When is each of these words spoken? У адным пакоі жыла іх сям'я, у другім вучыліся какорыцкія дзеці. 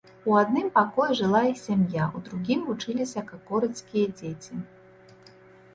У 0.29 0.35
адным 0.43 0.69
пакоі 0.77 1.17
жыла 1.19 1.41
іх 1.49 1.59
сям'я, 1.67 2.07
у 2.19 2.23
другім 2.29 2.65
вучыліся 2.71 3.25
какорыцкія 3.31 4.07
дзеці. 4.17 4.53